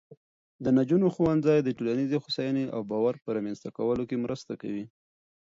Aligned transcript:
د 0.63 0.65
نجونو 0.77 1.07
ښوونځی 1.15 1.59
د 1.63 1.69
ټولنیزې 1.77 2.17
هوساینې 2.23 2.65
او 2.75 2.81
باور 2.89 3.15
په 3.23 3.29
رامینځته 3.35 3.69
کولو 3.77 4.03
کې 4.09 4.21
مرسته 4.25 4.53
کوي. 4.61 4.85